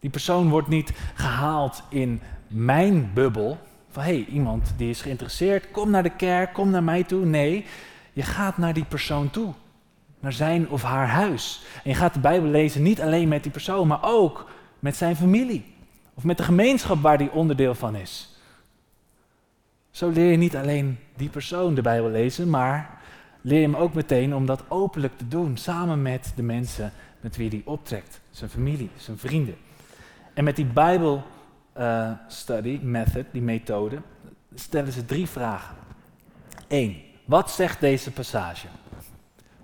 [0.00, 3.58] Die persoon wordt niet gehaald in mijn bubbel.
[3.90, 7.24] Van hé, hey, iemand die is geïnteresseerd, kom naar de kerk, kom naar mij toe.
[7.24, 7.64] Nee,
[8.12, 9.52] je gaat naar die persoon toe.
[10.20, 11.62] Naar zijn of haar huis.
[11.84, 15.16] En je gaat de Bijbel lezen niet alleen met die persoon, maar ook met zijn
[15.16, 15.74] familie.
[16.16, 18.28] Of met de gemeenschap waar die onderdeel van is.
[19.90, 22.98] Zo leer je niet alleen die persoon de Bijbel lezen, maar
[23.40, 27.36] leer je hem ook meteen om dat openlijk te doen, samen met de mensen met
[27.36, 29.56] wie hij optrekt, zijn familie, zijn vrienden.
[30.34, 31.22] En met die Bijbel
[31.78, 33.98] uh, study method, die methode,
[34.54, 35.76] stellen ze drie vragen.
[36.68, 38.66] Eén, wat zegt deze passage?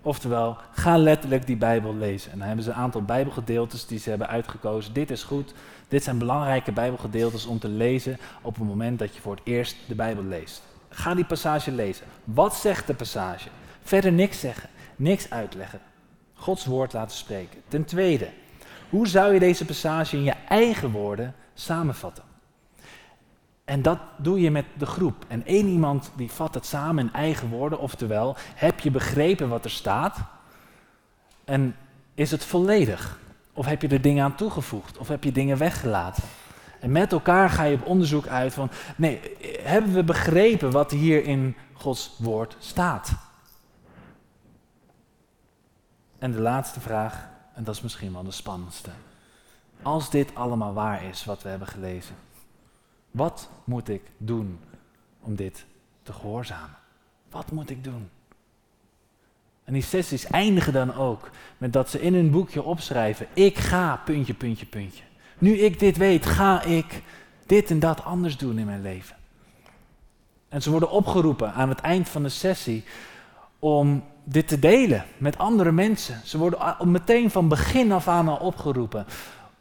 [0.04, 2.32] Oftewel, ga letterlijk die Bijbel lezen.
[2.32, 4.92] En dan hebben ze een aantal Bijbelgedeeltes die ze hebben uitgekozen.
[4.92, 5.54] Dit is goed,
[5.88, 9.76] dit zijn belangrijke Bijbelgedeeltes om te lezen op het moment dat je voor het eerst
[9.86, 10.62] de Bijbel leest.
[10.88, 12.06] Ga die passage lezen.
[12.24, 13.48] Wat zegt de passage?
[13.82, 15.80] Verder niks zeggen, niks uitleggen.
[16.34, 17.60] Gods woord laten spreken.
[17.68, 18.28] Ten tweede,
[18.90, 22.31] hoe zou je deze passage in je eigen woorden samenvatten?
[23.64, 25.24] En dat doe je met de groep.
[25.28, 29.64] En één iemand die vat het samen in eigen woorden, oftewel, heb je begrepen wat
[29.64, 30.18] er staat?
[31.44, 31.76] En
[32.14, 33.18] is het volledig?
[33.52, 34.98] Of heb je er dingen aan toegevoegd?
[34.98, 36.22] Of heb je dingen weggelaten?
[36.80, 39.20] En met elkaar ga je op onderzoek uit van, nee,
[39.62, 43.12] hebben we begrepen wat hier in Gods woord staat?
[46.18, 48.90] En de laatste vraag, en dat is misschien wel de spannendste.
[49.82, 52.14] Als dit allemaal waar is wat we hebben gelezen,
[53.12, 54.58] wat moet ik doen
[55.20, 55.64] om dit
[56.02, 56.76] te gehoorzamen?
[57.30, 58.08] Wat moet ik doen?
[59.64, 64.00] En die sessies eindigen dan ook met dat ze in hun boekje opschrijven: Ik ga,
[64.04, 65.02] puntje, puntje, puntje.
[65.38, 67.02] Nu ik dit weet, ga ik
[67.46, 69.16] dit en dat anders doen in mijn leven.
[70.48, 72.84] En ze worden opgeroepen aan het eind van de sessie
[73.58, 76.20] om dit te delen met andere mensen.
[76.24, 79.06] Ze worden meteen van begin af aan al opgeroepen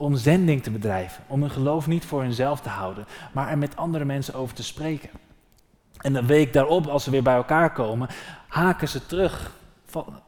[0.01, 1.23] om zending te bedrijven.
[1.27, 4.63] Om hun geloof niet voor hunzelf te houden, maar er met andere mensen over te
[4.63, 5.09] spreken.
[5.97, 8.09] En een week daarop, als ze weer bij elkaar komen,
[8.47, 9.51] haken ze terug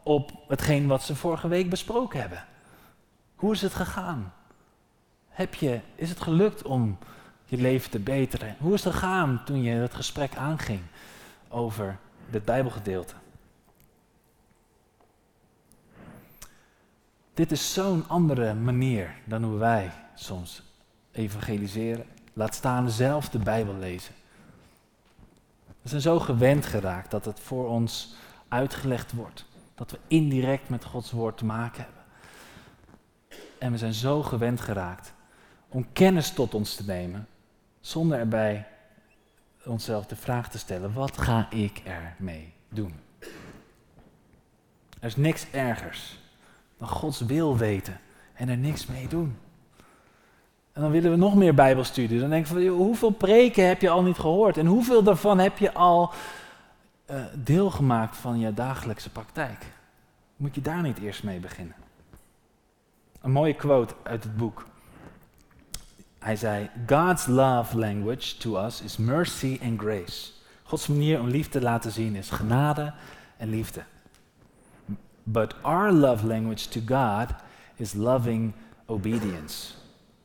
[0.04, 2.46] op hetgeen wat ze vorige week besproken hebben.
[3.36, 4.34] Hoe is het gegaan?
[5.30, 6.98] Heb je, is het gelukt om
[7.46, 8.56] je leven te beteren?
[8.60, 10.80] Hoe is het gegaan toen je het gesprek aanging
[11.50, 11.98] over
[12.30, 13.14] dit Bijbelgedeelte?
[17.34, 20.64] Dit is zo'n andere manier dan hoe wij soms
[21.12, 22.06] evangeliseren.
[22.34, 24.14] Laat staan zelf de Bijbel lezen.
[25.82, 28.16] We zijn zo gewend geraakt dat het voor ons
[28.48, 29.46] uitgelegd wordt.
[29.76, 32.04] Dat we indirect met Gods woord te maken hebben.
[33.58, 35.14] En we zijn zo gewend geraakt
[35.70, 37.28] om kennis tot ons te nemen,
[37.80, 38.68] zonder erbij
[39.66, 42.94] onszelf de vraag te stellen: wat ga ik ermee doen?
[45.00, 46.22] Er is niks ergers
[46.88, 48.00] Gods wil weten
[48.34, 49.38] en er niks mee doen.
[50.74, 52.20] En dan willen we nog meer Bijbelstudie.
[52.20, 54.58] Dan denk ik van, hoeveel preken heb je al niet gehoord?
[54.58, 56.12] En hoeveel daarvan heb je al
[57.12, 59.66] uh, deel gemaakt van je dagelijkse praktijk?
[60.36, 61.76] Moet je daar niet eerst mee beginnen?
[63.22, 64.66] Een mooie quote uit het boek.
[66.20, 70.32] Hij zei: God's love language to us is mercy and grace.
[70.64, 72.94] Gods manier om liefde te laten zien is genade
[73.38, 73.84] en liefde.
[75.24, 77.36] But our love language to God
[77.76, 78.54] is loving
[78.86, 79.74] obedience.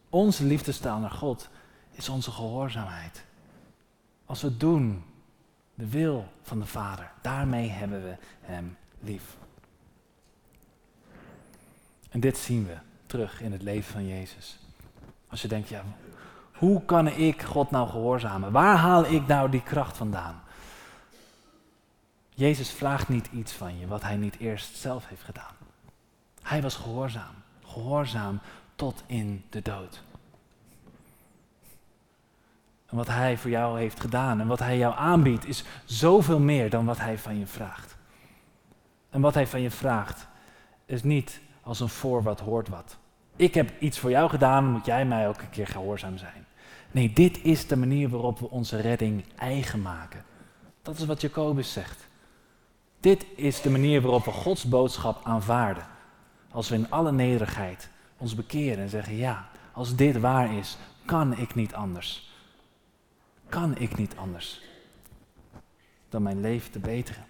[0.08, 1.48] Onze liefdestaal naar God
[1.90, 3.24] is onze gehoorzaamheid.
[4.26, 5.04] Als we doen
[5.74, 9.36] de wil van de Vader, daarmee hebben we Hem lief.
[12.10, 14.58] En dit zien we terug in het leven van Jezus.
[15.28, 15.82] Als je denkt, ja,
[16.52, 18.52] hoe kan ik God nou gehoorzamen?
[18.52, 20.42] Waar haal ik nou die kracht vandaan?
[22.38, 25.54] Jezus vraagt niet iets van je wat hij niet eerst zelf heeft gedaan.
[26.42, 28.40] Hij was gehoorzaam, gehoorzaam
[28.74, 30.02] tot in de dood.
[32.86, 36.70] En wat hij voor jou heeft gedaan en wat hij jou aanbiedt is zoveel meer
[36.70, 37.96] dan wat hij van je vraagt.
[39.10, 40.26] En wat hij van je vraagt
[40.86, 42.96] is niet als een voor wat hoort wat.
[43.36, 46.46] Ik heb iets voor jou gedaan, moet jij mij elke keer gehoorzaam zijn.
[46.90, 50.24] Nee, dit is de manier waarop we onze redding eigen maken.
[50.82, 52.07] Dat is wat Jacobus zegt.
[53.00, 55.86] Dit is de manier waarop we Gods boodschap aanvaarden.
[56.50, 61.36] Als we in alle nederigheid ons bekeren en zeggen: Ja, als dit waar is, kan
[61.36, 62.30] ik niet anders.
[63.48, 64.60] Kan ik niet anders
[66.08, 67.24] dan mijn leven te beteren.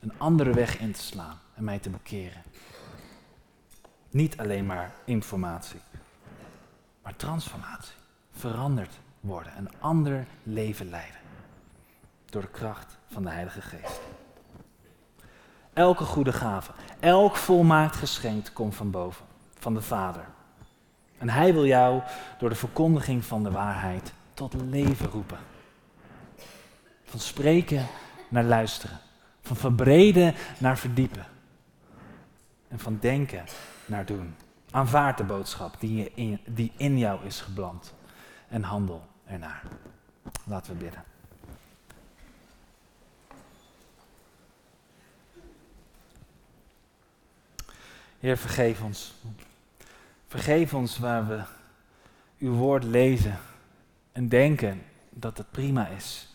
[0.00, 2.42] Een andere weg in te slaan en mij te bekeren.
[4.10, 5.80] Niet alleen maar informatie,
[7.02, 7.94] maar transformatie.
[8.32, 11.20] Veranderd worden, een ander leven leiden.
[12.24, 14.00] Door de kracht van de Heilige Geest.
[15.74, 19.24] Elke goede gave, elk volmaakt geschenk komt van boven,
[19.58, 20.24] van de Vader.
[21.18, 22.02] En Hij wil jou
[22.38, 25.38] door de verkondiging van de waarheid tot leven roepen.
[27.04, 27.86] Van spreken
[28.28, 28.98] naar luisteren.
[29.42, 31.26] Van verbreden naar verdiepen.
[32.68, 33.44] En van denken
[33.86, 34.34] naar doen.
[34.70, 37.94] Aanvaard de boodschap die in, die in jou is geplant.
[38.48, 39.62] En handel ernaar.
[40.44, 41.13] Laten we bidden.
[48.24, 49.14] Heer, vergeef ons.
[50.26, 51.42] Vergeef ons waar we
[52.38, 53.38] uw woord lezen
[54.12, 56.28] en denken dat het prima is.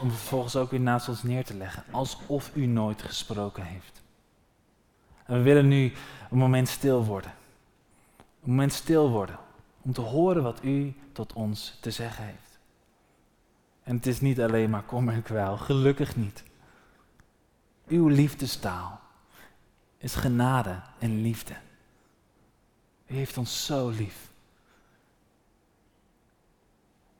[0.00, 4.02] Om vervolgens ook weer naast ons neer te leggen, alsof u nooit gesproken heeft.
[5.24, 5.92] En we willen nu
[6.30, 7.32] een moment stil worden.
[8.42, 9.38] Een moment stil worden
[9.80, 12.58] om te horen wat u tot ons te zeggen heeft.
[13.82, 16.44] En het is niet alleen maar kom en kwel, gelukkig niet.
[17.88, 19.00] Uw liefdestaal
[20.00, 21.54] is genade en liefde.
[23.06, 24.28] U heeft ons zo lief.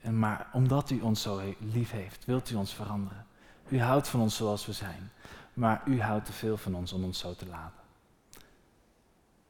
[0.00, 3.26] En maar omdat u ons zo lief heeft, wilt u ons veranderen.
[3.68, 5.12] U houdt van ons zoals we zijn,
[5.54, 7.80] maar u houdt te veel van ons om ons zo te laten.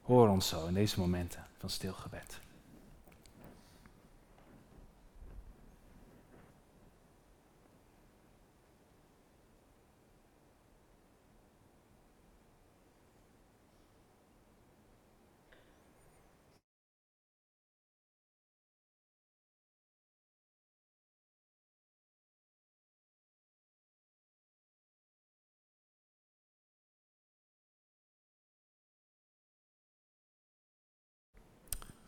[0.02, 2.40] Hoor ons zo in deze momenten van stilgebed.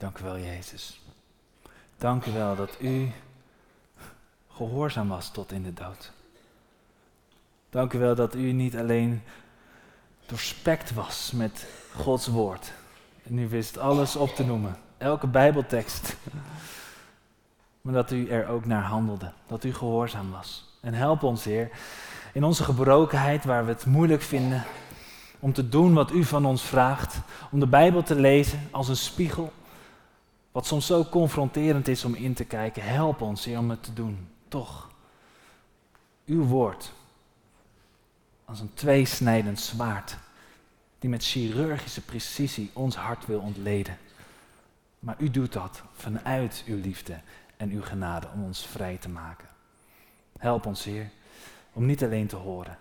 [0.03, 1.01] Dank u wel, Jezus.
[1.99, 3.11] Dank u wel dat u
[4.49, 6.13] gehoorzaam was tot in de dood.
[7.71, 9.23] Dank u wel dat u niet alleen
[10.27, 12.73] doorspekt was met Gods woord.
[13.23, 16.17] En u wist alles op te noemen, elke Bijbeltekst.
[17.81, 20.79] Maar dat u er ook naar handelde, dat u gehoorzaam was.
[20.81, 21.71] En help ons, Heer,
[22.33, 24.65] in onze gebrokenheid waar we het moeilijk vinden
[25.39, 28.97] om te doen wat u van ons vraagt, om de Bijbel te lezen als een
[28.97, 29.53] spiegel
[30.53, 33.93] wat soms zo confronterend is om in te kijken, help ons Heer om het te
[33.93, 34.29] doen.
[34.49, 34.91] Toch,
[36.27, 36.93] uw woord,
[38.45, 40.17] als een tweesnijdend zwaard,
[40.99, 43.99] die met chirurgische precisie ons hart wil ontleden.
[44.99, 47.21] Maar u doet dat vanuit uw liefde
[47.57, 49.49] en uw genade om ons vrij te maken.
[50.39, 51.11] Help ons, Heer,
[51.73, 52.79] om niet alleen te horen,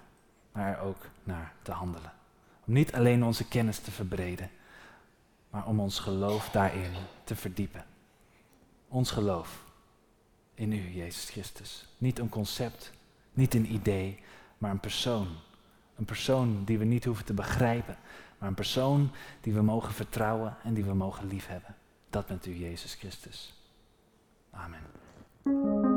[0.52, 2.12] maar er ook naar te handelen.
[2.66, 4.50] Om niet alleen onze kennis te verbreden,
[5.52, 6.92] maar om ons geloof daarin
[7.24, 7.86] te verdiepen.
[8.88, 9.64] Ons geloof
[10.54, 11.88] in u, Jezus Christus.
[11.98, 12.92] Niet een concept,
[13.34, 14.20] niet een idee,
[14.58, 15.28] maar een persoon.
[15.96, 17.98] Een persoon die we niet hoeven te begrijpen,
[18.38, 21.76] maar een persoon die we mogen vertrouwen en die we mogen liefhebben.
[22.10, 23.54] Dat bent u, Jezus Christus.
[24.52, 25.91] Amen.